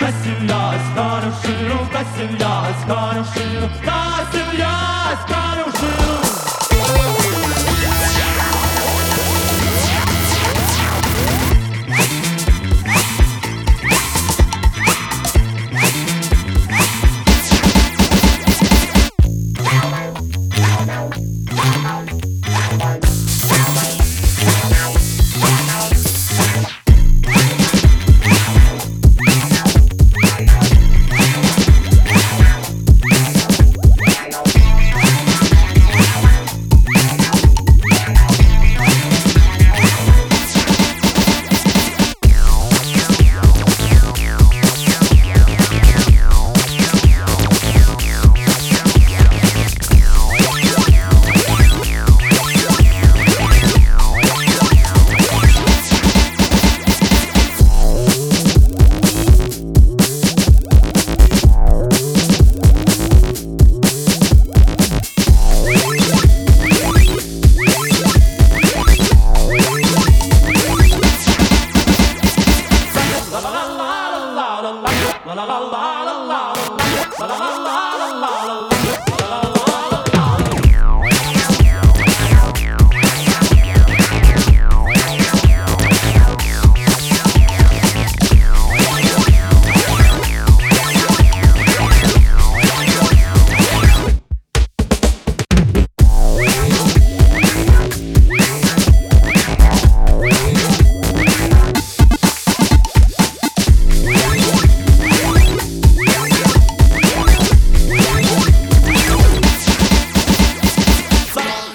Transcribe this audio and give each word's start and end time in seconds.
Bismillah, 0.00 0.74
Esmer 0.74 1.22
Şunu, 1.42 1.80
Bismillah, 1.94 2.70
Esmer 2.70 3.24
Şunu, 3.34 3.93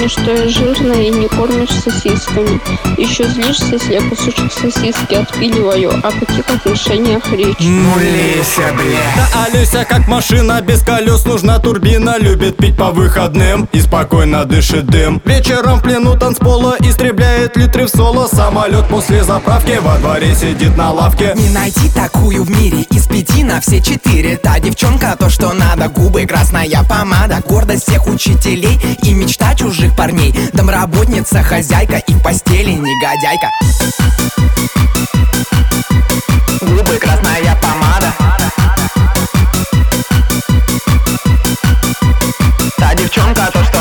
мне, 0.00 0.08
что 0.08 0.30
я 0.30 0.48
жирная 0.48 1.02
и 1.02 1.10
не 1.10 1.28
кормишь 1.28 1.68
сосисками. 2.30 2.60
Еще 2.98 3.26
злишься, 3.28 3.66
если 3.72 3.94
я 3.94 4.02
кусочек 4.02 4.52
сосиски 4.52 5.14
отпиливаю. 5.14 5.90
О 5.90 6.10
каких 6.12 6.48
отношениях 6.48 7.30
речь? 7.32 7.56
Ну, 7.60 7.98
Леся, 7.98 8.72
бля 8.74 9.00
Да 9.16 9.44
Олеся 9.46 9.84
как 9.88 10.06
машина 10.08 10.60
без 10.60 10.82
колес 10.82 11.24
Нужна 11.24 11.58
турбина, 11.58 12.16
любит 12.18 12.56
пить 12.56 12.76
по 12.76 12.90
выходным 12.90 13.68
И 13.72 13.80
спокойно 13.80 14.44
дышит 14.44 14.86
дым. 14.86 15.20
Вечером 15.24 15.78
в 15.78 15.82
плену 15.82 16.18
танцпола 16.18 16.76
Истребляет 16.80 17.56
литры 17.56 17.86
в 17.86 17.88
соло. 17.88 18.26
Самолет 18.26 18.86
после 18.88 19.24
заправки 19.24 19.78
Во 19.82 19.96
дворе 19.98 20.34
сидит 20.34 20.76
на 20.76 20.92
лавке. 20.92 21.32
Не 21.36 21.50
найти 21.50 21.90
такую 21.94 22.44
в 22.44 22.50
мире 22.50 22.82
Из 22.90 23.06
пяти 23.06 23.44
на 23.44 23.60
все 23.60 23.80
четыре. 23.80 24.36
Та 24.36 24.58
девчонка 24.58 25.16
то, 25.18 25.28
что 25.30 25.52
надо 25.52 25.88
Губы, 25.88 26.26
красная 26.26 26.84
помада. 26.88 27.42
Гордость 27.46 27.88
всех 27.88 28.06
учителей 28.06 28.78
И 29.02 29.14
мечта 29.14 29.54
чужих 29.54 29.96
парней. 29.96 30.34
Домработница, 30.52 31.42
хозяйка 31.42 31.96
И 31.96 32.14
постели, 32.22 32.72
негодяйка. 32.72 33.50
Губы 36.60 36.98
красная 36.98 37.56
помада. 37.56 38.12
Та 42.76 42.94
девчонка 42.94 43.50
то, 43.52 43.64
что 43.64 43.79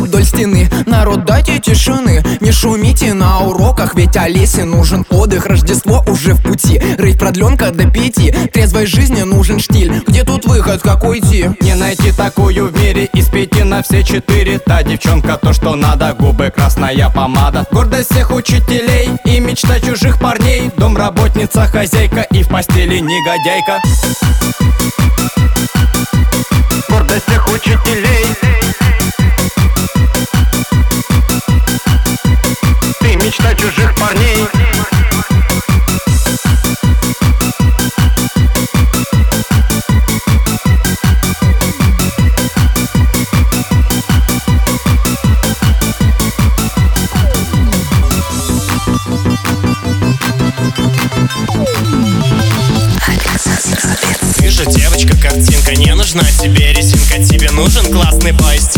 вдоль 0.00 0.24
стены. 0.24 0.70
Народ, 0.86 1.24
дайте 1.24 1.58
тишины, 1.58 2.24
не 2.40 2.52
шумите 2.52 3.14
на 3.14 3.40
уроках 3.40 3.94
Ведь 3.94 4.16
Олесе 4.16 4.64
нужен 4.64 5.04
отдых, 5.10 5.46
Рождество 5.46 6.04
уже 6.08 6.34
в 6.34 6.42
пути. 6.42 6.80
Рейв 6.98 7.18
продленка 7.18 7.70
до 7.70 7.90
пяти, 7.90 8.30
трезвой 8.52 8.86
жизни 8.86 9.22
нужен 9.22 9.60
штиль. 9.60 10.02
Где 10.06 10.24
тут 10.24 10.46
выход, 10.46 10.82
как 10.82 11.04
уйти? 11.04 11.50
Не 11.60 11.74
найти 11.74 12.12
такую 12.12 12.68
в 12.68 12.80
мире 12.80 13.08
из 13.14 13.28
пяти 13.28 13.62
на 13.62 13.82
все 13.82 14.02
четыре. 14.02 14.58
Та 14.58 14.82
девчонка 14.82 15.38
то, 15.40 15.52
что 15.52 15.74
надо, 15.76 16.14
губы 16.18 16.52
красная 16.54 17.10
помада. 17.10 17.66
Гордость 17.70 18.10
всех 18.12 18.30
учителей 18.34 19.10
и 19.24 19.40
мечта 19.40 19.80
чужих 19.80 20.18
парней. 20.20 20.70
Домработница, 20.76 21.66
хозяйка 21.66 22.22
и 22.22 22.42
в 22.42 22.48
постели 22.48 22.98
негодяйка 22.98 23.80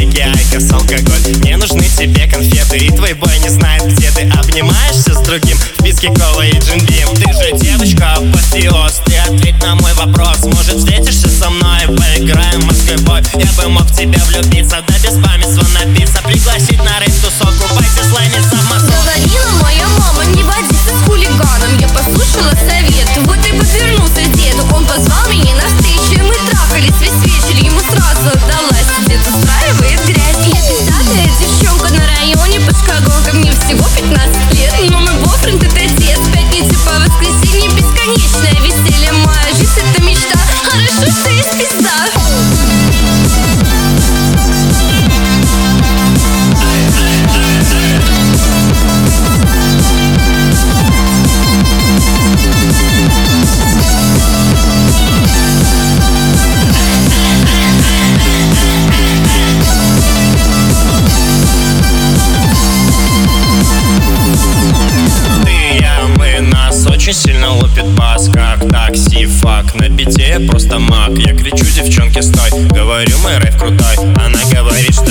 стики, 0.07 0.21
IQOS, 0.21 0.71
алкоголь. 0.73 1.45
Не 1.45 1.57
нужны 1.57 1.83
тебе 1.83 2.27
конфеты, 2.27 2.79
и 2.79 2.91
твой 2.91 3.15
бой 3.15 3.39
не 3.39 3.49
знает, 3.49 3.85
где 3.87 4.11
ты 4.11 4.23
Обнимаешься 4.31 5.15
с 5.15 5.21
другим. 5.23 5.57
Виски-кола 5.57 6.43
и 6.43 6.59
Jim 6.59 6.80
Beam 6.80 7.09
Ты 7.17 7.33
же 7.33 7.59
девочка, 7.59 8.15
апофеоз, 8.15 9.01
ты 9.05 9.17
ответь 9.17 9.63
на 9.63 9.75
мой 9.77 9.93
вопрос. 9.95 10.45
Может 10.45 10.79
встретишься 10.79 11.29
со 11.29 11.51
мной, 11.51 11.87
поиграем 11.87 12.61
в 12.61 12.67
морской 12.67 12.97
бой 12.99 13.23
Я 13.35 13.51
бы 13.53 13.69
мог 13.69 13.85
в 13.85 13.97
тебя 13.97 14.23
влюбиться, 14.25 14.83
да 14.87 14.95
без 14.99 15.15
памятства 15.23 15.67
напиться 15.79 16.23
Пригласить 16.23 16.83
на 16.83 16.99
рейв-тусовку, 17.01 17.69
купайся, 17.69 18.05
слайниться 18.09 18.57
в 18.57 18.71
массу 18.71 18.87
Говорила 18.87 19.63
моя 19.63 19.87
мама, 19.99 20.25
не 20.35 20.43
водиться 20.43 20.91
с 20.91 21.07
хулиганом. 21.07 21.79
Я 21.79 21.89
послушала 21.89 22.53
совет, 22.53 23.09
вот 23.25 23.39
и 23.39 23.53
подвернулся 23.59 24.23
дед. 24.35 24.57
Он 24.73 24.85
позвал 24.85 25.29
меня 25.29 25.55
на 25.55 25.67
встречу, 25.67 26.23
мы 26.23 26.35
трахались 26.49 27.01
весь 27.01 27.25
вечер 27.25 27.65
Ему 27.65 27.81
сразу 27.81 28.46
под 32.77 32.85
шкаголком 32.85 33.41
Мне 33.41 33.53
всего 33.53 33.85
15 33.97 34.56
лупит 67.77 67.95
бас 67.97 68.29
Как 68.33 68.69
такси, 68.69 69.27
фак, 69.27 69.75
на 69.75 69.89
бите 69.89 70.41
просто 70.41 70.79
маг 70.79 71.11
Я 71.19 71.35
кричу, 71.35 71.65
девчонки, 71.75 72.21
стой. 72.21 72.51
Говорю, 72.69 73.19
мой 73.19 73.39
рейв 73.39 73.57
крутой. 73.57 73.97
Она 73.97 74.39
говорит, 74.53 74.95
что 74.95 75.11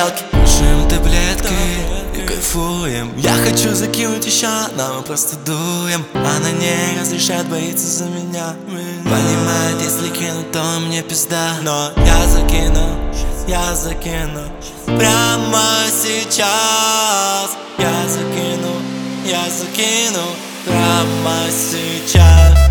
елке 0.00 0.22
Кушаем 0.30 0.88
таблетки 0.88 1.54
и 2.14 2.26
кайфуем 2.26 3.12
Я 3.18 3.34
хочу 3.44 3.74
закинуть 3.74 4.26
еще, 4.26 4.48
но 4.76 4.94
мы 4.96 5.02
просто 5.02 5.36
дуем 5.44 6.04
Она 6.14 6.50
не 6.52 7.00
разрешает, 7.00 7.46
боится 7.48 7.86
за 7.86 8.04
меня 8.04 8.54
Понимает, 9.04 9.80
если 9.82 10.08
кину, 10.08 10.42
то 10.52 10.62
мне 10.80 11.02
пизда 11.02 11.56
Но 11.62 11.92
я 12.04 12.26
закину, 12.26 12.96
я 13.48 13.74
закину. 13.74 14.42
Прямо 14.86 15.62
сейчас. 15.90 17.50
Я 17.78 18.08
закину, 18.08 18.72
я 19.24 19.42
закину. 19.50 20.24
Прямо 20.64 21.34
сейчас. 21.50 22.70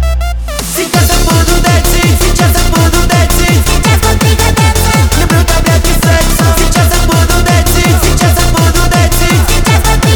Сейчас 0.75 1.09
я 1.09 1.19
буду 1.25 1.61
датить, 1.61 2.17
сейчас 2.21 2.55
я 2.55 2.69
буду 2.71 3.07
датить 3.07 3.63
Сейчас 3.65 3.99
под 3.99 4.19
пригодятся 4.19 4.91
Люблю 5.19 5.43
таблетки 5.45 5.89
с 5.89 6.01
сексом 6.01 6.53
Сейчас 6.57 6.75
я 6.77 6.78
буду 7.29 7.43
датить, 7.43 7.95
сейчас 8.03 8.37
я 8.39 8.47
буду 8.47 8.89
датить 8.89 9.29
Сейчас 9.47 9.81
под 9.83 9.99
пригодятся 10.01 10.08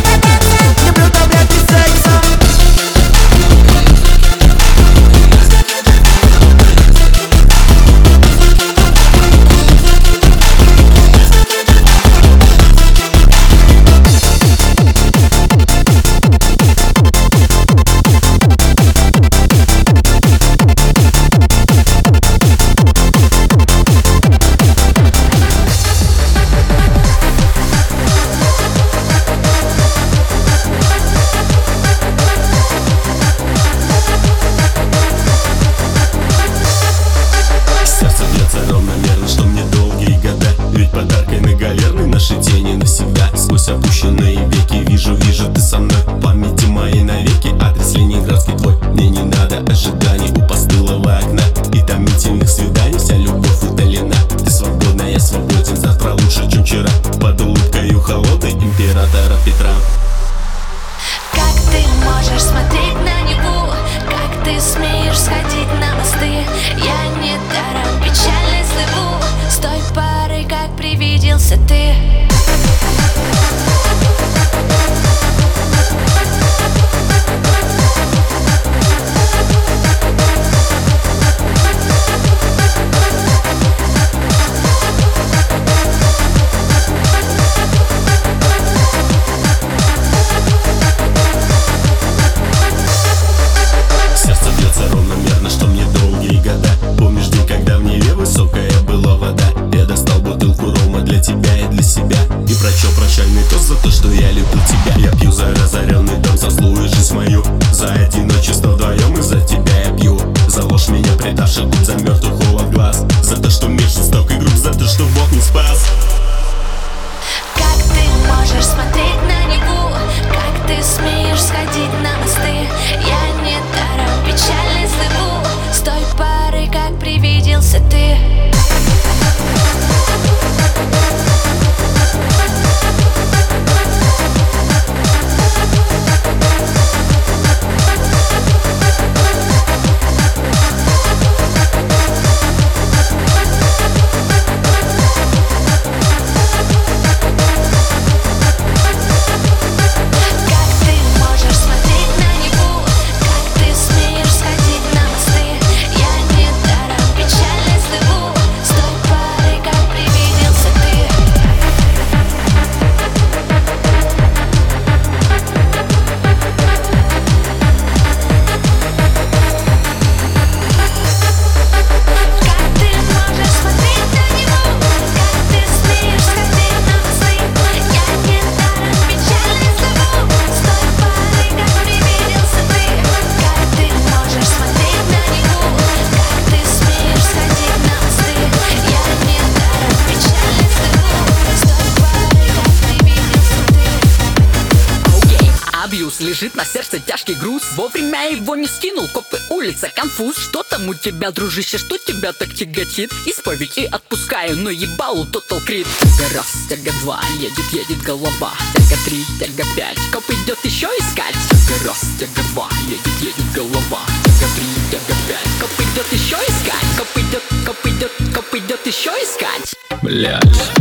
лежит 196.43 196.55
на 196.55 196.65
сердце 196.65 197.00
тяжкий 197.00 197.35
груз. 197.35 197.63
Вовремя 197.77 198.29
его 198.29 198.55
не 198.57 198.67
скинул, 198.67 199.07
копы 199.07 199.39
улица, 199.50 199.89
конфуз. 199.95 200.35
Что 200.38 200.62
там 200.63 200.89
у 200.89 200.93
тебя, 200.93 201.31
дружище, 201.31 201.77
что 201.77 201.97
тебя 201.97 202.33
так 202.33 202.53
тяготит? 202.53 203.13
Исповедь 203.25 203.77
и 203.77 203.85
отпускаю, 203.85 204.57
но 204.57 204.69
ебалу 204.69 205.25
тотал 205.25 205.62
крит 205.62 205.88
Тяга 206.01 206.35
раз, 206.35 206.51
тяга 206.69 206.91
два, 207.01 207.21
едет, 207.39 207.65
едет 207.71 208.03
голова. 208.03 208.51
Тяга 208.75 209.01
три, 209.05 209.23
тяга 209.39 209.63
пять, 209.75 209.97
коп 210.12 210.29
идет 210.31 210.59
еще 210.65 210.88
искать. 211.00 211.35
Тяга 211.50 211.88
раз, 211.88 212.01
тяга 212.19 212.47
два, 212.51 212.67
едет, 212.89 213.21
едет 213.21 213.53
голова. 213.53 214.01
Тяга 214.25 214.51
три, 214.55 214.67
тяга 214.91 215.15
пять, 215.29 215.59
коп 215.62 215.71
идет 215.79 216.12
еще 216.12 216.35
искать. 216.35 216.97
Коп 216.97 217.07
идет, 217.15 217.43
коп 217.65 217.85
идет, 217.85 218.12
коп 218.35 218.55
идет 218.55 218.85
еще 218.85 219.12
искать. 219.12 219.73
Блять. 220.01 220.71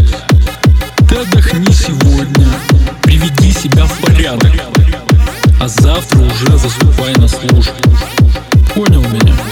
Ты 1.09 1.19
отдохни 1.19 1.71
сегодня, 1.73 2.49
приведи 3.03 3.53
себя 3.53 3.85
в 3.85 4.01
порядок, 4.01 4.51
а 5.63 5.69
завтра 5.69 6.19
уже 6.19 6.59
заступай 6.59 7.15
на 7.15 7.29
службу. 7.29 7.73
Понял 8.75 9.01
меня? 9.03 9.52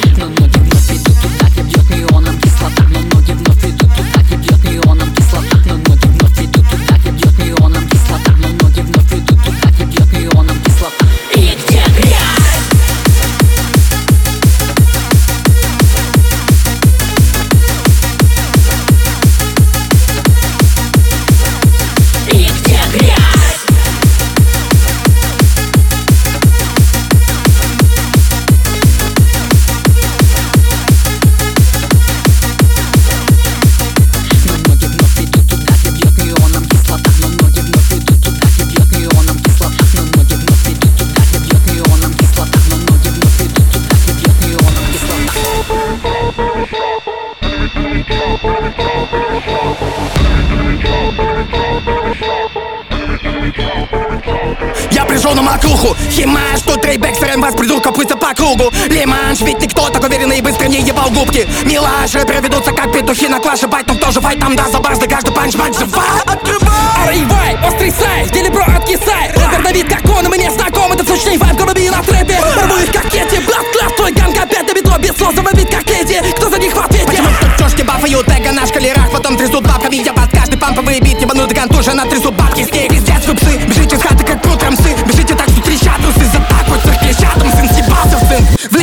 Пришел 55.11 55.35
на 55.35 55.43
макуху. 55.43 55.97
Химаш, 56.11 56.63
тут 56.65 56.81
трейбэк, 56.83 57.17
сырен 57.17 57.41
вас 57.41 57.55
придурка 57.55 57.91
пусть 57.91 58.11
по 58.11 58.33
кругу 58.35 58.73
Лиманш, 58.89 59.41
ведь 59.41 59.61
никто 59.61 59.89
так 59.89 60.03
уверенный 60.05 60.39
и 60.39 60.41
быстро 60.41 60.67
не 60.67 60.81
ебал 60.81 61.11
губки. 61.11 61.49
Милаш, 61.65 62.15
рэперы 62.15 62.41
ведутся 62.41 62.73
как 62.73 62.93
петухи 62.93 63.29
на 63.29 63.41
клаше. 63.41 63.67
Бать, 63.67 63.87
но 63.87 63.95
кто 63.95 64.11
же 64.11 64.21
файт 64.21 64.41
там 64.41 64.57
даст 64.57 64.73
за 64.73 64.79
барс, 64.79 64.99
да 64.99 65.07
каждый 65.07 65.33
панч 65.33 65.57
панч 65.57 65.79
жива 65.79 66.03
Открывай! 66.27 66.71
Рейвай, 67.09 67.59
острый 67.67 67.91
сай, 67.91 68.25
в 68.25 68.31
деле 68.31 68.51
бро 68.51 68.65
откисай? 68.65 69.31
Рэпер 69.35 69.59
на 69.63 69.73
вид 69.73 69.89
как 69.89 70.05
он, 70.17 70.27
и 70.27 70.29
мне 70.29 70.51
знаком. 70.51 70.93
Это 70.93 71.05
сочный 71.05 71.39
вайб, 71.39 71.57
голуби 71.57 71.89
на 71.89 72.03
трэпе 72.03 72.39
Порву 72.55 72.77
их 72.77 72.93
как 72.93 73.09
Кетти, 73.09 73.39
блад 73.41 73.65
класс 73.73 73.93
Твой 73.97 74.13
ганг 74.13 74.37
опять 74.37 74.69
на 74.69 74.75
битво 74.75 74.99
без 74.99 75.17
слов 75.17 75.35
Заводит 75.35 75.71
как 75.71 75.89
Эдди, 75.91 76.21
кто 76.37 76.49
за 76.49 76.59
них 76.59 76.75
в 76.75 76.79
ответе? 76.79 77.07
Почему 77.07 77.29
тут 77.41 77.57
тёшки 77.57 77.83
бафают? 77.83 78.29
Эго 78.29 78.53
на 78.53 78.67
шкалерах 78.67 79.11
Потом 79.13 79.37
трясут 79.37 79.67
бабками, 79.67 79.97
я 79.97 80.13
под 80.13 80.31
каждый 80.31 80.59
памповый 80.59 81.01
бит 81.01 81.21
Ебанутый 81.21 81.57
контужен, 81.57 81.97
натрясут 81.97 82.35
бабки 82.35 82.63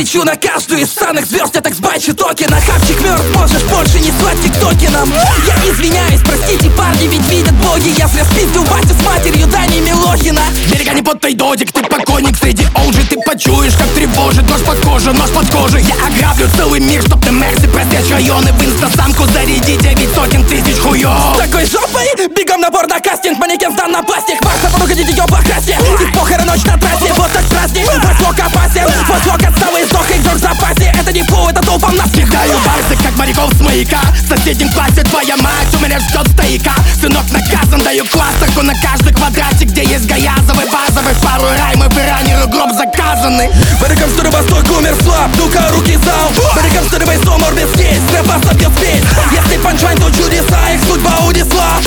сын 0.08 0.18
Влечу 0.18 0.24
на 0.24 0.36
каждую 0.36 0.80
из 0.80 0.90
странных 0.90 1.26
звезд 1.26 1.54
Я 1.54 1.60
так 1.60 1.74
сбачу 1.74 2.14
токена 2.14 2.60
Хапчик 2.60 3.00
мертв, 3.00 3.24
можешь 3.34 3.62
больше 3.64 4.00
не 4.00 4.10
звать 4.10 4.40
тиктоки 4.42 4.86
нам 4.86 5.12
Я 5.46 5.70
извиняюсь, 5.70 6.20
простите, 6.24 6.70
парни, 6.70 7.06
ведь 7.08 7.26
видят 7.28 7.54
боги. 7.54 7.88
Если 7.88 8.22
спиздил 8.22 8.64
Вася 8.64 8.94
с 8.94 9.04
матерью 9.04 9.46
Дани 9.48 9.80
Милохина. 9.80 10.42
Берега 10.70 10.92
не 10.92 11.02
под 11.02 11.20
додик, 11.36 11.72
ты 11.72 11.82
покойник. 11.82 12.36
Среди 12.40 12.66
олжи 12.74 13.02
Ты 13.08 13.16
почуешь, 13.24 13.74
как 13.74 13.88
тревожит 13.88 14.48
нож 14.48 14.60
под 14.62 14.80
кожей, 14.80 15.12
нож 15.12 15.30
под 15.30 15.50
кожей 15.50 15.82
Я 15.82 15.94
ограблю 16.06 16.48
целый 16.56 16.80
мир, 16.80 17.02
чтоб 17.02 17.22
ты 17.24 17.30
мерси 17.30 17.66
просечь 17.66 18.10
районы 18.10 18.52
В 18.52 18.64
инстасамку 18.64 19.24
зарядить 19.32 19.80
девять 19.82 20.14
сотен 20.14 20.44
тысяч 20.44 20.78
хуёв. 20.78 21.36
Такой 21.36 21.66
жопой 21.66 22.06
Бегом 22.34 22.60
набор 22.60 22.86
на 22.86 23.00
кастинг 23.00 23.38
Манекен 23.38 23.72
сдан 23.72 23.92
на 23.92 24.02
пластик. 24.02 24.40
Марса, 24.42 24.70
подуходите 24.72 25.10
ее 25.10 25.24
покрасьте 25.28 25.72
Их 25.72 26.12
похоры 26.14 26.44
ночь 26.44 26.64
на 26.64 26.78
трассе 26.78 27.12
Вот 27.16 27.30
так 27.32 27.44
праздник. 27.46 27.86
Восток 27.86 28.38
опасен 28.38 28.88
Восток 29.08 29.42
отсталый 29.42 29.84
их 30.10 30.22
в 30.22 30.38
запасе 30.38 30.92
Это 30.98 31.12
не 31.12 31.22
фу, 31.22 31.48
это 31.48 31.60
толпом 31.62 31.96
нас 31.96 32.10
Кидаю 32.10 32.58
барсы, 32.64 33.02
как 33.02 33.16
моряков 33.16 33.52
с 33.54 33.60
маяка. 33.60 34.00
В 34.14 34.28
соседнем 34.28 34.70
классе 34.72 35.02
твоя 35.04 35.36
мать 35.36 35.68
у 35.74 35.78
меня 35.78 35.98
ждет 36.00 36.28
стояка. 36.32 36.74
Сынок 37.00 37.24
наказан, 37.30 37.82
даю 37.82 38.04
кластерку 38.06 38.62
на 38.62 38.74
каждый 38.74 39.12
квадратик 39.12 39.68
Где 39.68 39.84
есть 39.84 40.06
гаязовый, 40.06 40.66
базовый 40.66 41.14
Пару 41.22 41.48
раймов 41.58 41.96
и 41.96 42.00
раннеры 42.00 42.46
гроб 42.46 42.72
заказаны. 42.72 43.50
Берегом 43.80 44.10
стороны 44.10 44.36
восток 44.36 44.64
умер 44.78 44.96
слаб 45.02 45.30
Ну-ка 45.36 45.68
руки 45.70 45.98
зал 46.04 46.30
Берегом 46.56 46.86
стороны 46.88 47.18
сон 47.24 47.42
орбит 47.44 47.68
здесь 47.74 48.02
Рэп 48.12 48.30
ослабил 48.30 48.70
спесь 48.76 49.02
Если 49.32 49.58
панчвайн, 49.62 49.98
то 49.98 50.10
чудеса 50.10 50.70
Их 50.74 50.82
судьба 50.88 51.18
унесла. 51.26 51.78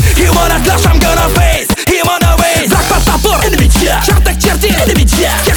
On 0.42 0.50
a 0.50 0.60
clash, 0.64 0.86
I'm 0.88 0.98
gonna 0.98 1.30
face 1.36 1.68
Him 1.86 2.08
on 2.10 2.24
a 2.24 2.36
way 2.38 2.68
Зак 2.68 2.84
под 2.90 3.06
топор, 3.06 3.40
enemy 3.46 3.70
check 3.70 4.04
Чертах 4.04 4.42
черти, 4.42 4.74
enemy 4.74 5.06
check 5.06 5.51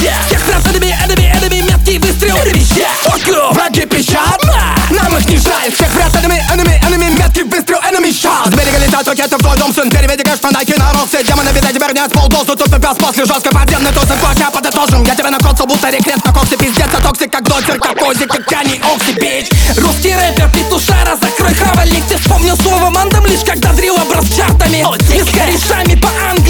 check 0.00 0.26
Всех 0.26 0.40
стран 0.40 0.62
enemy, 0.62 0.92
enemy, 1.04 1.26
enemy 1.32 1.62
Меткий 1.62 1.98
выстрел, 1.98 2.36
Fuck 2.36 3.26
you 3.26 3.52
Враги 3.52 3.86
печатно, 3.86 4.74
нам 4.90 5.16
их 5.16 5.28
не 5.28 5.38
жаль. 5.38 5.72
Всех 5.72 5.90
врат 5.94 6.14
enemy, 6.14 6.40
enemy, 6.52 6.80
enemy 6.82 7.18
Меткий 7.18 7.42
выстрел, 7.42 7.78
enemy 7.78 8.10
shot 8.10 8.50
С 8.50 8.54
берега 8.54 8.78
летят 8.78 9.06
ракеты 9.06 9.36
в 9.36 9.40
твой 9.40 9.56
дом 9.58 9.74
Сын, 9.74 9.90
переведи 9.90 10.22
кэш, 10.22 10.38
фанайки 10.40 10.74
на 10.78 10.92
рог 10.92 11.08
Все 11.08 11.22
демоны, 11.24 11.50
видать, 11.50 11.74
теперь 11.74 11.92
нет 11.92 12.12
полдозу 12.12 12.56
Тут 12.56 12.70
пес 12.70 12.96
после 12.98 13.24
жесткой 13.24 13.52
подземной 13.52 13.92
тузы. 13.92 14.14
В 14.14 14.38
я 14.38 14.50
подытожим 14.50 15.04
Я 15.04 15.14
тебе 15.14 15.30
накоцал, 15.30 15.66
будто 15.66 15.90
рекрет 15.90 16.24
на 16.24 16.32
коксе. 16.32 16.56
Пиздец, 16.56 16.88
а 16.92 17.00
токсик, 17.00 17.32
как 17.32 17.44
докер, 17.48 17.78
как 17.78 17.98
козик 17.98 18.28
Как 18.28 18.44
Кани 18.46 18.80
Окси, 18.80 19.12
бич 19.12 19.48
Русский 19.76 20.14
рэпер, 20.14 20.50
петушара, 20.52 21.16
закрой 21.20 21.54
хавальник. 21.54 22.04
Ты 22.08 22.16
вспомнил 22.16 22.56
слово 22.56 22.90
мандам 22.90 23.26
лишь 23.26 23.44
когда 23.44 23.72
дрил 23.72 23.94
образ 23.94 24.26
чартами. 24.36 24.84
Мы 24.84 25.22
с 25.22 25.30
корешами 25.30 25.94
по 25.94 26.08
чапали 26.08 26.47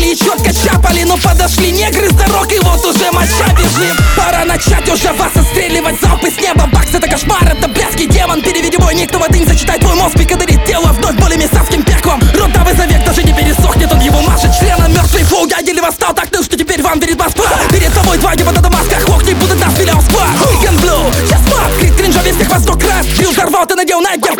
но 1.08 1.16
подошли 1.16 1.72
негры 1.72 2.08
с 2.08 2.12
дорог 2.12 2.52
И 2.52 2.58
вот 2.60 2.84
уже 2.84 3.10
моча 3.10 3.48
бежит. 3.56 3.96
Пора 4.14 4.44
начать 4.44 4.86
уже 4.88 5.10
вас 5.14 5.34
отстреливать. 5.34 6.00
Залпы 6.00 6.30
с 6.30 6.36
неба 6.40 6.68
Бакс 6.70 6.92
это 6.92 7.08
кошмар, 7.08 7.42
это 7.44 7.66
блядский 7.66 8.06
демон. 8.06 8.42
Переведи 8.42 8.76
мой 8.76 8.94
никто 8.94 9.18
воды 9.18 9.38
не 9.38 9.46
зачитай 9.46 9.78
твой 9.80 9.94
мозг 9.94 10.16
Пикадырит 10.18 10.64
тело 10.66 10.92
вновь 10.92 11.16
более 11.16 11.38
месавским 11.38 11.82
пеклом. 11.82 12.20
Рот 12.34 12.52
давай 12.52 12.76
завек, 12.76 13.04
даже 13.04 13.22
не 13.22 13.32
пересохнет 13.32 13.90
Он 13.90 14.00
его 14.00 14.20
машет 14.20 14.52
членом 14.58 14.92
мертвый 14.92 15.24
флоу 15.24 15.46
Я 15.46 15.58
еле 15.58 15.80
восстал 15.80 16.14
так, 16.14 16.28
ну 16.30 16.42
что 16.42 16.56
теперь 16.56 16.82
вам 16.82 17.00
верит 17.00 17.18
Москва 17.18 17.46
Перед 17.70 17.92
тобой 17.94 18.18
два 18.18 18.34
неба 18.34 18.52
на 18.52 18.60
дамасках 18.60 19.08
Охни 19.08 19.32
будут 19.34 19.58
нас, 19.58 19.74
филиал 19.74 20.00
сквад 20.02 20.28
Биг 20.50 20.80
блю, 20.80 20.98
сейчас 21.24 21.40
мат 21.50 21.72
Крит 21.80 21.96
кринжа 21.96 22.20
весь 22.22 22.36
всех 22.36 22.50
вас 22.50 22.62
сто 22.62 22.74
раз 22.74 23.06
Бил 23.18 23.30
взорвал, 23.30 23.66
ты 23.66 23.74
надел 23.74 24.00
на 24.00 24.16
герб 24.16 24.37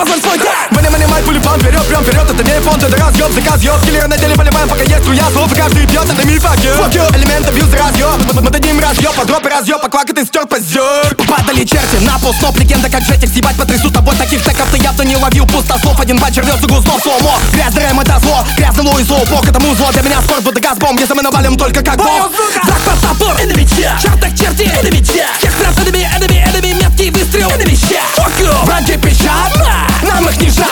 позволь 0.00 0.20
свой 0.20 0.38
дар 0.38 0.68
Мани, 0.70 0.88
мани, 0.88 1.06
май, 1.06 1.22
пули, 1.22 1.38
план, 1.38 1.60
вперед, 1.60 1.84
прям 1.86 2.02
вперед 2.02 2.24
Это 2.30 2.42
не 2.42 2.60
фонд, 2.60 2.82
это 2.82 2.96
разъеб, 2.96 3.32
заказ, 3.32 3.62
ёб. 3.62 3.80
Киллеры 3.82 4.06
на 4.08 4.16
деле 4.16 4.34
поливаем, 4.34 4.68
пока 4.68 4.82
есть 4.82 5.02
струя 5.02 5.24
слов 5.32 5.52
И 5.52 5.56
каждый 5.56 5.86
пьет, 5.86 6.04
это 6.04 6.26
миф, 6.26 6.44
а 6.44 6.54
Fuck 6.56 6.94
you, 6.94 7.16
элемент 7.16 7.48
абьюз, 7.48 7.72
разъеб 7.72 8.32
Мы 8.32 8.50
дадим 8.50 8.78
разъеб, 8.80 9.12
а 9.20 9.24
дроп 9.24 9.46
и 9.46 9.48
разъеб, 9.48 9.78
а 9.82 9.88
квак, 9.88 10.10
и 10.10 10.12
ты 10.12 10.24
стер 10.24 10.46
позер 10.46 11.14
Попадали 11.16 11.64
черти 11.64 11.96
на 12.04 12.18
пол, 12.18 12.34
сноп, 12.34 12.58
легенда 12.58 12.88
как 12.88 13.02
жетик 13.02 13.28
Съебать 13.28 13.56
потрясу 13.56 13.90
тобой, 13.90 14.16
таких 14.16 14.42
треков 14.42 14.68
ты 14.70 14.78
явно 14.82 15.02
не 15.02 15.16
ловил 15.16 15.46
Пустослов, 15.46 15.98
один 16.00 16.18
батчер 16.18 16.44
рвет 16.44 16.62
углу 16.64 16.80
снов, 16.82 17.02
сломо 17.02 17.38
Грязный 17.52 17.82
рэм, 17.84 18.00
это 18.00 18.18
зло, 18.20 18.44
грязный 18.56 18.84
лоу 18.84 18.98
и 18.98 19.02
зло 19.02 19.24
Бог, 19.30 19.48
это 19.48 19.60
музло, 19.60 19.92
для 19.92 20.02
меня 20.02 20.20
спорт, 20.22 20.42
будто 20.42 20.60
газбом 20.60 20.96
Если 20.98 21.14
мы 21.14 21.22
навалим 21.22 21.56
только 21.56 21.82
как 21.82 22.00
Зак 22.00 22.80
под 22.84 23.00
топор, 23.00 23.36
enemy 23.40 23.64
чат 23.64 24.00
Чертах 24.00 24.30
черти, 24.38 24.64
enemy 24.64 25.04
чат 25.04 25.36
Всех 25.38 25.54
прав, 25.54 25.76
enemy, 25.78 26.06
enemy, 26.18 26.44
enemy 26.52 26.74
Меткий 26.80 27.10
выстрел, 27.10 27.50
enemy 27.50 27.76
чат 27.76 28.04
Fuck 28.16 28.40
you, 28.40 29.09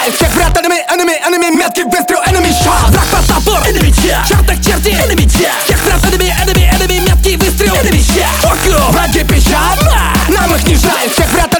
жаль 0.09 0.15
Всех 0.15 0.35
врат, 0.35 0.57
enemy, 0.57 0.79
enemy, 0.89 1.15
enemy 1.27 1.55
Меткий 1.55 1.83
выстрел, 1.83 2.19
enemy 2.25 2.51
shot. 2.51 2.91
Зак 2.91 3.05
под 3.11 3.27
топор, 3.27 3.59
enemy 3.67 3.91
чат 3.91 4.27
Чертах 4.27 4.55
черти, 4.63 4.89
enemy 4.89 5.25
чат 5.29 5.63
Всех 5.65 5.79
прав, 5.81 6.03
enemy, 6.05 6.31
enemy, 6.43 6.69
enemy 6.71 7.01
Меткий 7.07 7.35
выстрел, 7.37 7.73
enemy 7.75 7.99
Fuck 8.41 8.65
you, 8.65 8.91
бранки 8.91 9.23
печатно 9.23 10.13
Нам 10.29 10.55
их 10.55 10.63
не 10.65 10.75
жаль. 10.75 11.09
Всех 11.09 11.31
врат, 11.33 11.58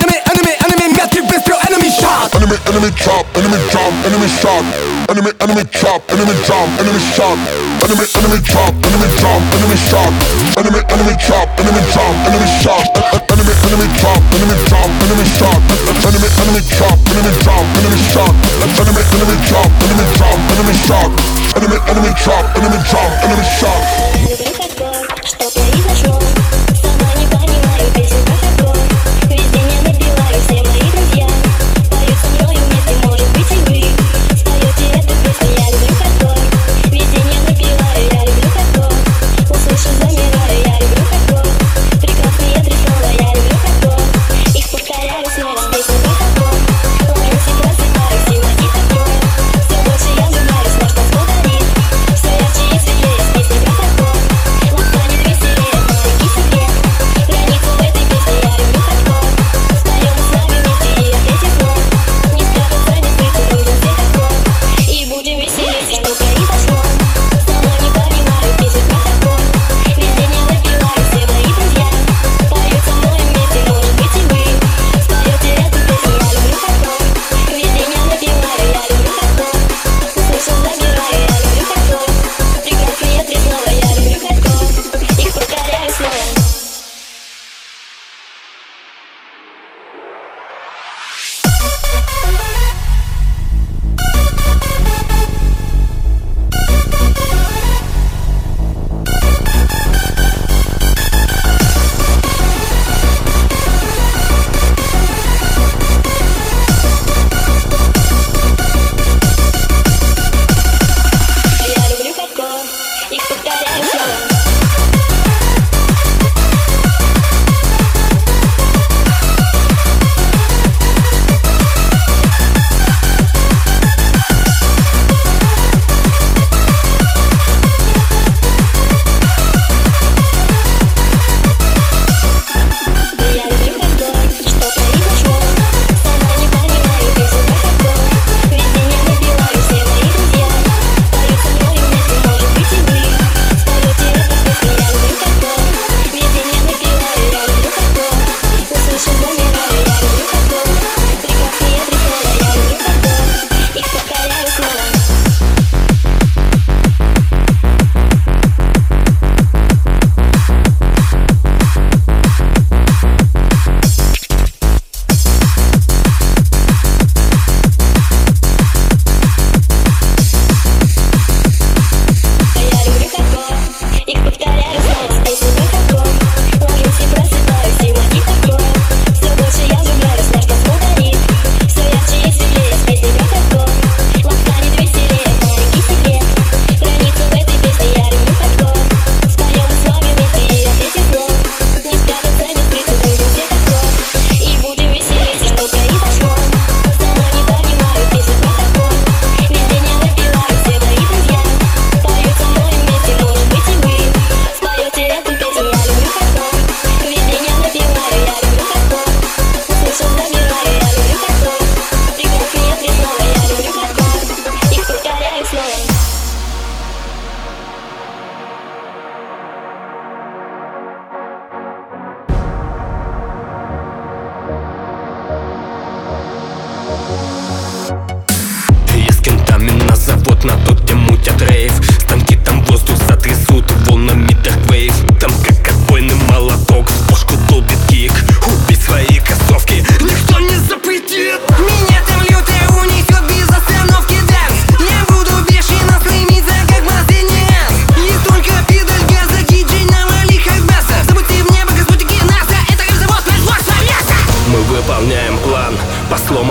Enemy, 2.49 2.65
enemy 2.65 2.89
chop, 2.97 3.29
enemy 3.37 3.61
jump, 3.69 3.93
enemy 4.09 4.25
shot. 4.25 4.65
Enemy, 5.05 5.29
enemy 5.37 5.61
chop, 5.69 6.01
enemy 6.09 6.33
jump, 6.49 6.65
enemy 6.81 6.97
shot. 7.13 7.37
Enemy, 7.85 8.09
enemy 8.17 8.41
chop, 8.41 8.73
enemy 8.73 9.05
jump, 9.21 9.45
enemy 9.53 9.77
shot. 9.85 10.09
Enemy, 10.57 10.81
enemy 10.89 11.13
chop, 11.21 11.45
enemy 11.61 11.77
jump, 11.93 12.17
enemy 12.25 12.49
shot. 12.57 12.89
Enemy, 13.29 13.53
enemy 13.69 13.85
chop, 14.01 14.17
enemy 14.33 14.57
jump, 14.65 14.89
enemy 15.05 15.29
shot. 15.37 15.61
Enemy, 16.09 16.25
enemy 16.41 16.57
chop, 16.73 16.97
enemy 17.05 17.37
jump, 17.45 17.69
enemy 17.77 18.01
shot. 18.09 18.33
Enemy, 18.65 18.97
enemy 19.13 19.37
chop, 19.45 19.69
enemy 19.85 20.09
jump, 20.17 20.41
enemy 20.49 20.73
shot. 20.89 21.05
Enemy, 21.53 21.77
enemy 21.85 22.09
chop, 22.17 22.49
enemy 22.57 22.81
jump, 22.89 23.13
enemy 23.29 23.45
shot. 23.61 23.77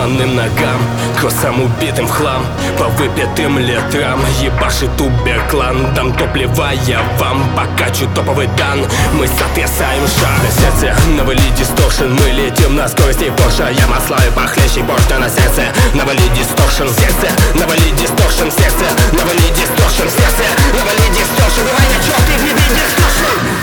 сломанным 0.09 0.37
ногам 0.37 0.81
Косам 1.21 1.63
убитым 1.63 2.07
в 2.07 2.11
хлам 2.11 2.45
По 2.79 2.85
выпитым 2.85 3.59
литрам 3.59 4.21
Ебашит 4.41 5.01
уберклан 5.01 5.95
Дам 5.95 6.13
то 6.15 6.27
плевая 6.27 7.01
вам 7.19 7.45
Покачу 7.57 8.09
топовый 8.15 8.49
дан. 8.57 8.85
Мы 9.15 9.27
сотрясаем 9.27 10.07
шар 10.07 10.39
На 10.43 10.51
сердце 10.51 10.97
навали 11.17 11.43
дисторшн. 11.57 12.09
Мы 12.09 12.31
летим 12.31 12.77
на 12.77 12.89
скорости 12.89 13.33
Порша 13.37 13.71
Я 13.71 13.87
масла 13.87 14.19
и 14.27 14.31
похлеще 14.31 14.83
Порта 14.85 15.19
на 15.19 15.29
сердце. 15.29 15.73
Навали 15.95 16.29
дисторшн 16.35 16.89
Сердце 16.89 17.29
Навали 17.55 17.91
дисторшн 17.99 18.49
Сердце 18.51 18.87
Навали 19.13 19.49
дисторшн 19.57 20.09
Сердце 20.09 20.45
Навали 20.73 21.09
дисторшн. 21.11 21.63
Давай 21.67 21.87
на 21.89 22.05
черт 22.05 22.29
и 22.29 22.43
греби 22.43 22.63
дисторшн. 22.71 23.58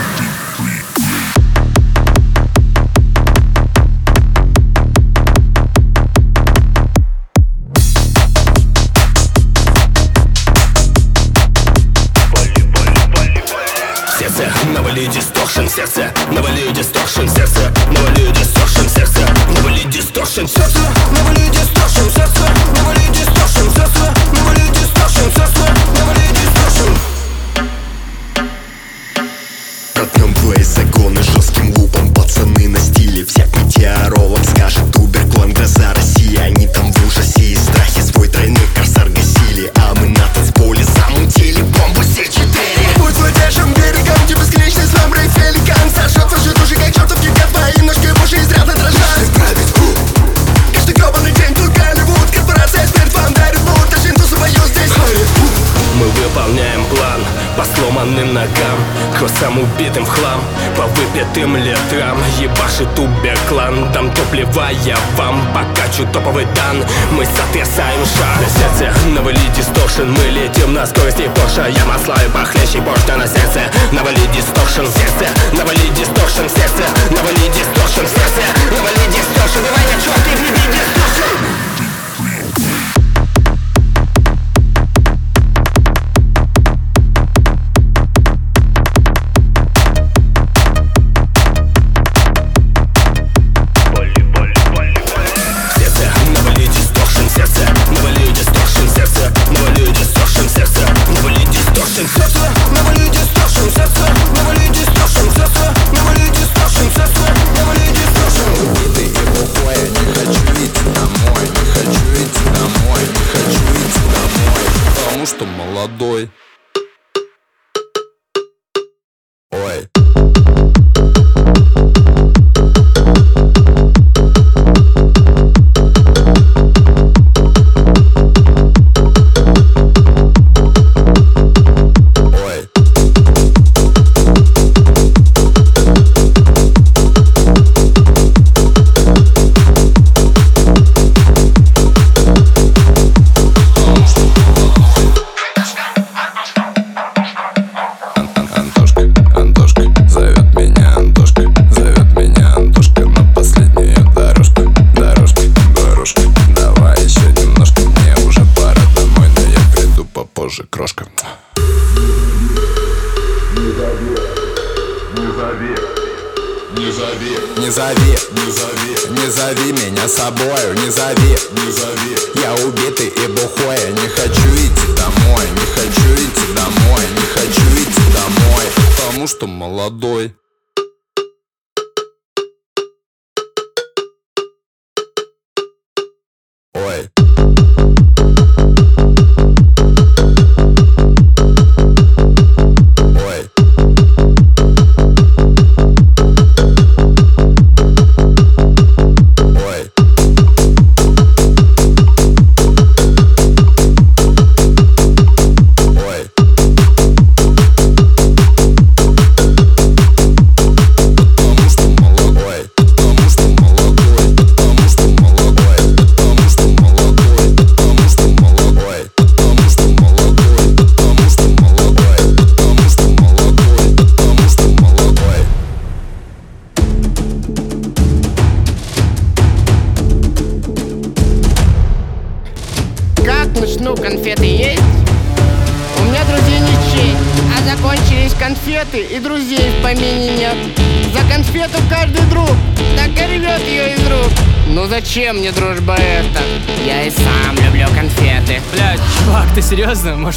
разбитым 59.96 60.04
в 60.04 60.08
хлам 60.08 60.40
По 60.76 60.82
выпитым 60.82 61.56
литрам. 61.56 62.18
Ебашит 62.38 62.98
убеклан 62.98 63.90
Дам 63.92 64.10
то 64.12 64.22
плевая 64.30 64.96
вам 65.16 65.40
Покачу 65.52 66.06
топовый 66.12 66.46
дан 66.54 66.84
Мы 67.12 67.24
сотрясаем 67.24 68.04
шар. 68.04 68.40
На 68.40 68.48
сердце 68.48 69.08
навали 69.08 69.40
дисторшн 69.56 70.10
Мы 70.10 70.30
летим 70.30 70.74
на 70.74 70.86
скорости 70.86 71.30
Порша 71.34 71.68
Я 71.68 71.84
маслаю 71.86 72.30
похлеще 72.30 72.80
Порша 72.82 73.16
на 73.16 73.26
сердце. 73.26 73.70
Навали 73.92 74.26
дисторшн 74.34 74.86
Сердце. 74.86 75.26
Навали 75.52 75.88
дисторшн 75.96 76.46
Сердце. 76.48 76.84
Навали 77.10 77.46
дисторшн 77.54 78.06
Сердце. 78.06 78.44
Навали 78.70 79.04
дисторшн. 79.08 79.60
Давай 79.64 79.84
на 79.84 80.02
черт 80.02 80.26
и 80.26 80.36
вреби 80.36 80.64
дисторшн. 80.72 81.45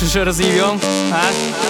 же 0.10 0.24
разъявем, 0.24 0.80
а? 1.12 1.69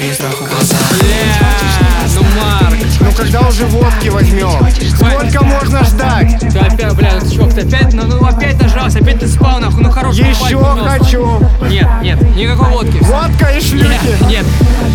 смотри 0.00 0.14
страху 0.14 0.44
глаза. 0.44 0.76
Бля, 0.98 2.08
ну 2.14 2.22
Марк. 2.40 2.78
Ну 3.00 3.12
когда 3.12 3.40
уже 3.40 3.66
водки 3.66 4.08
возьмем? 4.08 4.50
Сколько 4.96 5.44
можно 5.44 5.84
ждать? 5.84 6.38
Ты 6.40 6.58
опять, 6.58 6.94
бля, 6.94 7.12
чувак, 7.32 7.54
ты 7.54 7.60
опять, 7.62 7.92
ну, 7.92 8.04
ну 8.04 8.24
опять 8.24 8.60
нажрался, 8.60 8.98
опять 8.98 9.20
ты 9.20 9.28
спал, 9.28 9.60
нахуй, 9.60 9.82
ну 9.82 9.90
хорош 9.90 10.16
Еще 10.16 10.58
попасть, 10.58 11.04
хочу. 11.04 11.40
Нет, 11.68 11.88
нет, 12.02 12.36
никакой 12.36 12.70
водки 12.70 12.98
Водка 13.02 13.50
и 13.50 13.60
шлюхи. 13.60 13.88
Нет, 14.26 14.28
нет. 14.28 14.46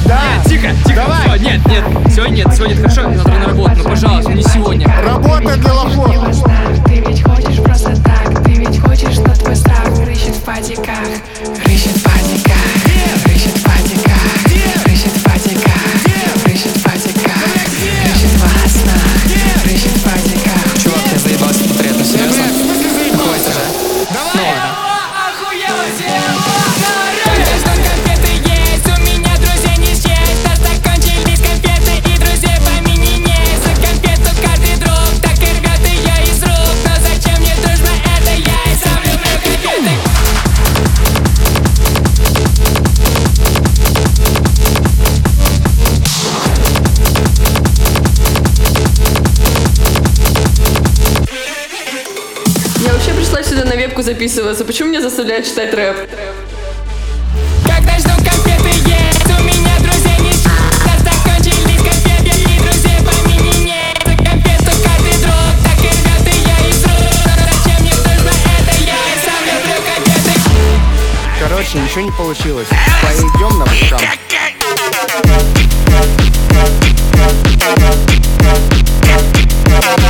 Да. 0.05 0.19
Нет, 0.35 0.47
тихо, 0.47 0.67
тихо, 0.85 1.01
Давай. 1.01 1.39
все, 1.39 1.49
нет, 1.49 1.67
нет, 1.67 1.83
Сегодня 2.13 2.35
нет, 2.35 2.47
сегодня 2.55 2.73
нет, 2.73 2.81
хорошо, 2.81 3.09
я 3.09 3.17
завтра 3.17 3.33
на 3.33 3.45
работу, 3.45 3.71
ну 3.77 3.83
пожалуйста, 3.83 4.33
не 4.33 4.43
сегодня. 4.43 4.87
Работа 5.03 5.57
для 5.57 5.73
лохов. 5.73 6.43
Ты 6.85 6.99
ведь 6.99 7.23
хочешь 7.23 7.63
просто 7.63 7.95
так, 8.01 8.43
ты 8.43 8.51
ведь 8.53 8.79
хочешь, 8.79 9.17
но 9.17 9.33
твой 9.35 9.55
страх 9.55 9.87
рыщет 10.05 10.35
в 10.35 10.41
падиках, 10.41 10.97
рыщет 11.65 12.04
вебку 54.25 54.35
записываться. 54.35 54.65
Почему 54.65 54.89
меня 54.89 55.01
заставляют 55.01 55.45
читать 55.45 55.73
рэп? 55.73 55.95
Когда 57.63 57.97
жду 57.99 58.09
конфеты 58.17 58.69
есть, 58.69 59.25
у 59.25 59.43
меня 59.43 59.77
друзей 59.79 60.19
не 60.21 60.31
счесть 60.31 60.83
Да 60.83 61.11
закончились 61.11 61.81
конфеты 61.81 62.29
и 62.29 62.59
друзей 62.59 62.99
по 63.03 63.11
имени 63.29 63.65
нет 63.65 63.97
За 64.05 64.15
конфету 64.15 64.71
каждый 64.83 65.15
друг 65.21 65.55
так 65.63 65.79
и 65.79 65.87
рвет 65.87 66.25
ее 66.33 66.57
из 66.69 66.83
рук 66.83 66.93
Но 67.25 67.43
зачем 67.45 67.77
мне 67.81 67.91
дружба 67.91 68.31
это, 68.57 68.73
я 68.83 68.95
и 68.95 69.15
сам 69.23 69.41
люблю 69.45 69.77
конфеты 69.85 70.33
Короче, 71.39 71.77
ничего 71.77 72.01
не 72.01 72.11
получилось. 72.11 72.67
Пойдем 73.01 73.59
на 73.59 73.65
вулкан. 73.65 73.99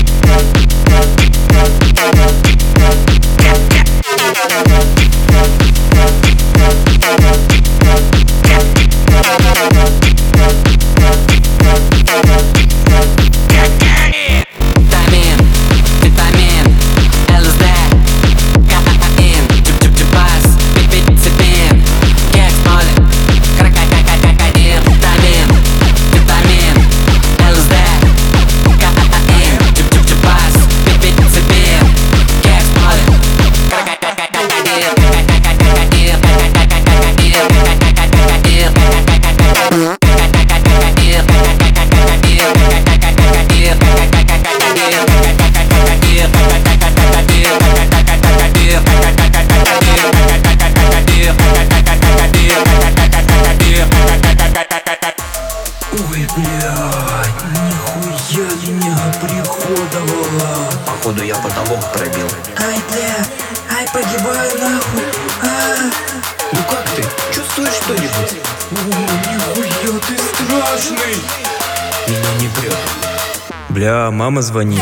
Бля, 74.35 74.35
мама 74.35 74.41
звонит. 74.41 74.81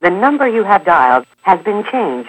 The 0.00 0.10
number 0.10 0.46
you 0.46 0.64
have 0.64 0.84
dialed 0.84 1.24
has 1.42 1.60
been 1.64 1.82
changed. 1.90 2.28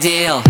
ideal. 0.00 0.49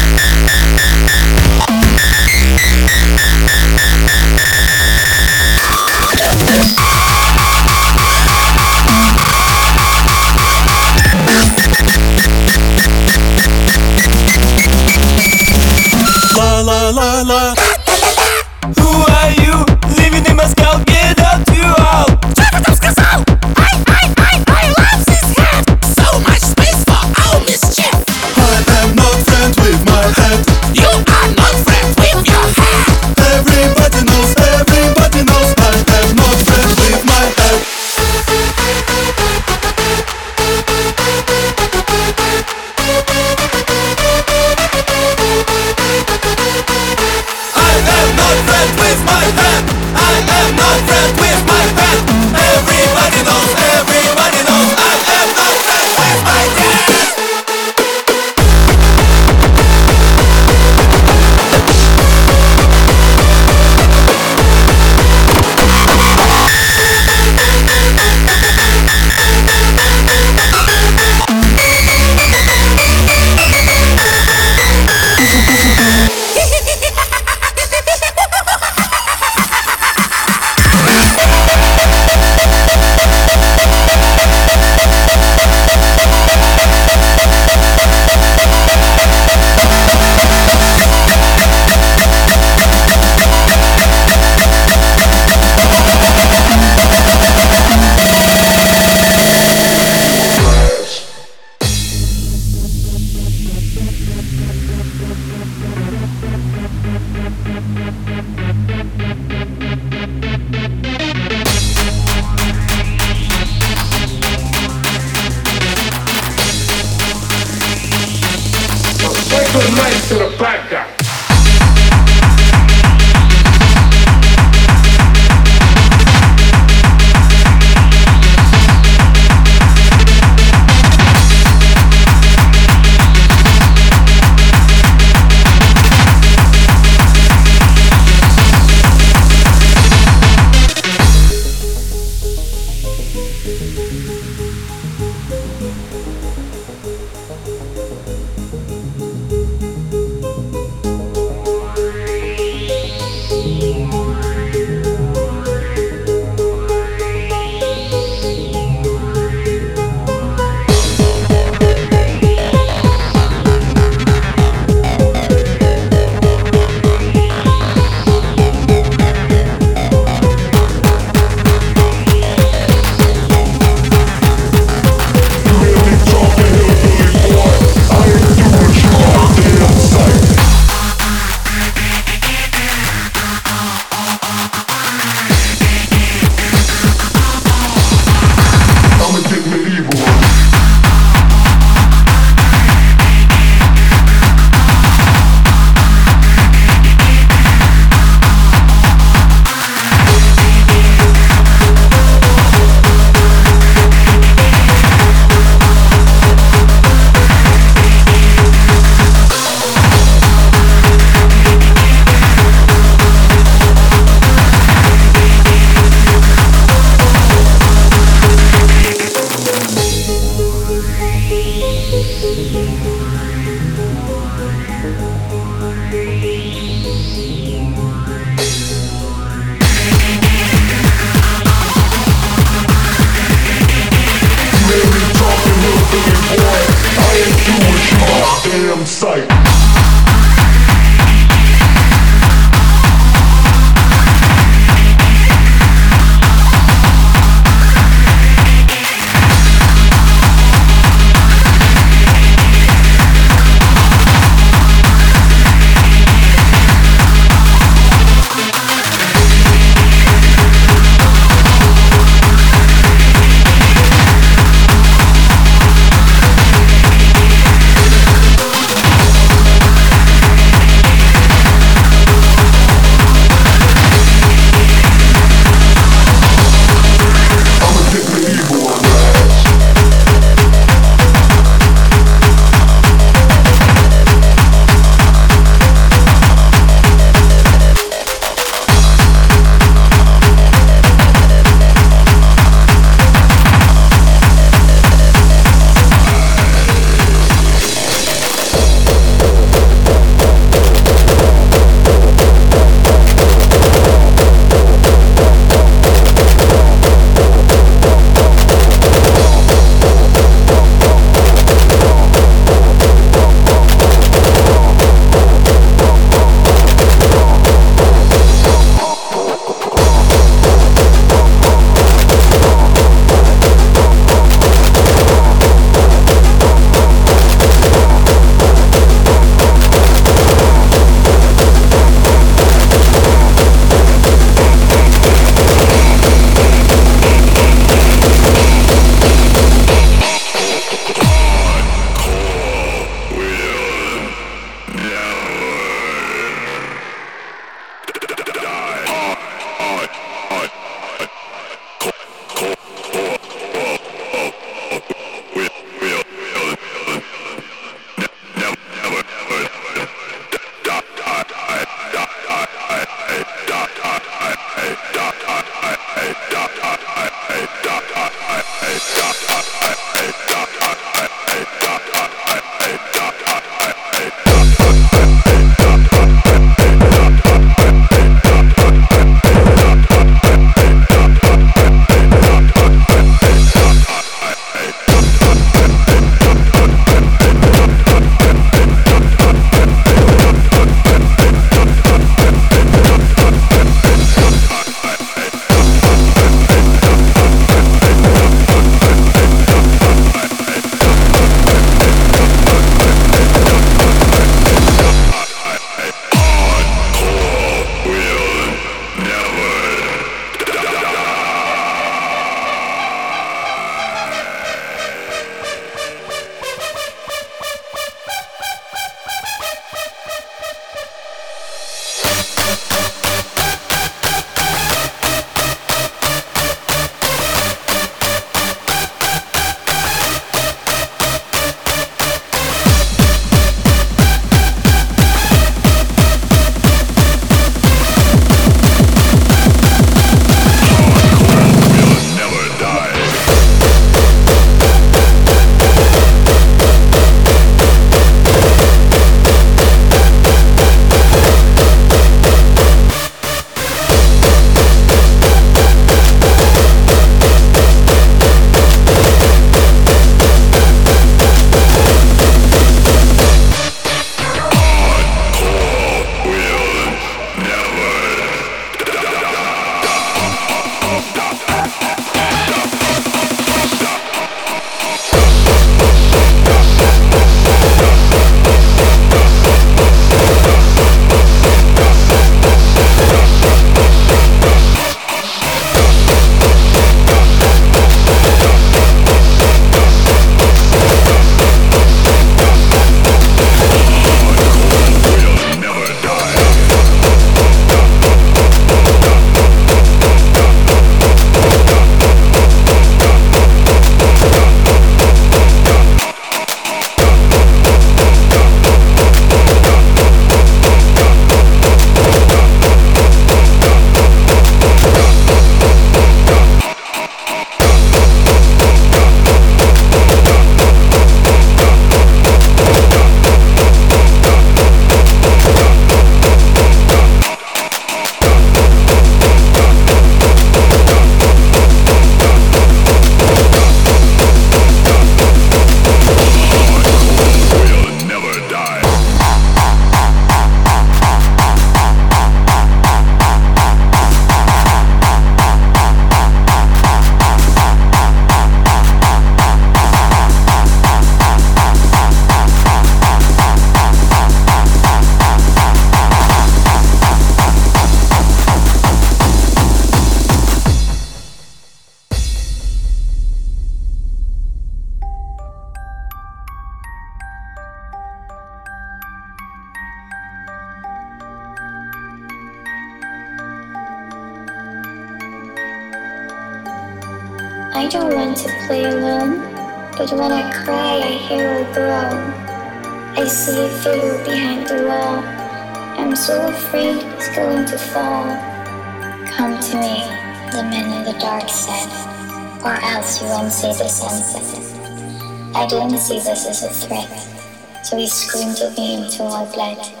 sees 596.11 596.27
us 596.27 596.45
as 596.45 596.63
a 596.63 596.87
threat, 596.87 597.85
so 597.85 597.95
he 597.95 598.05
screamed 598.05 598.59
at 598.59 598.77
me 598.77 598.95
until 598.95 599.27
I 599.27 599.45
bled. 599.53 600.00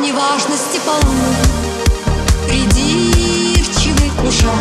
неважности 0.00 0.80
полны, 0.86 1.34
придирчивых 2.46 4.24
ушах. 4.24 4.57